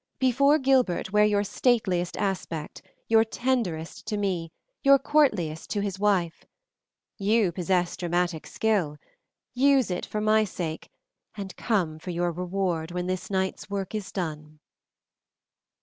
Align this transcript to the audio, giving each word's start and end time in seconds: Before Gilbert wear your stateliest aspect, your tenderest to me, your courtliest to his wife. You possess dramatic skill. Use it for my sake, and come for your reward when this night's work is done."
Before 0.17 0.57
Gilbert 0.57 1.13
wear 1.13 1.25
your 1.25 1.43
stateliest 1.43 2.17
aspect, 2.17 2.81
your 3.07 3.23
tenderest 3.23 4.07
to 4.07 4.17
me, 4.17 4.51
your 4.81 4.97
courtliest 4.97 5.69
to 5.69 5.81
his 5.81 5.99
wife. 5.99 6.43
You 7.19 7.51
possess 7.51 7.95
dramatic 7.95 8.47
skill. 8.47 8.97
Use 9.53 9.91
it 9.91 10.07
for 10.07 10.19
my 10.19 10.43
sake, 10.43 10.89
and 11.37 11.55
come 11.55 11.99
for 11.99 12.09
your 12.09 12.31
reward 12.31 12.89
when 12.89 13.05
this 13.05 13.29
night's 13.29 13.69
work 13.69 13.93
is 13.93 14.11
done." 14.11 14.59